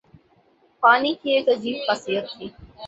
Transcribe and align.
پانی 0.83 1.13
کی 1.21 1.29
ایک 1.33 1.47
عجیب 1.49 1.77
خاصیت 1.85 2.25
تھی 2.31 2.47